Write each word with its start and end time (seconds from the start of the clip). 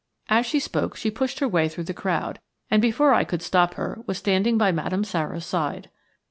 As 0.29 0.47
she 0.47 0.59
spoke 0.59 0.95
she 0.97 1.11
pushed 1.11 1.37
her 1.41 1.47
way 1.47 1.69
through 1.69 1.83
the 1.83 1.93
crowd, 1.93 2.39
and 2.71 2.81
before 2.81 3.13
I 3.13 3.23
could 3.23 3.43
stop 3.43 3.75
her 3.75 3.99
was 4.07 4.17
standing 4.17 4.57
by 4.57 4.71
Madame 4.71 5.03
Sara's 5.03 5.45
side. 5.45 5.91